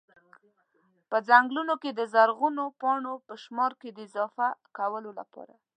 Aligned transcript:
په 1.09 1.17
ځنګلونو 1.27 1.73
کي 1.81 1.89
د 1.93 2.01
زرغونو 2.13 2.63
پاڼو 2.81 3.13
په 3.27 3.33
شمار 3.43 3.71
کي 3.81 3.89
د 3.93 3.97
اضافه 4.07 4.47
کولو 4.77 5.11
لپاره 5.19 5.53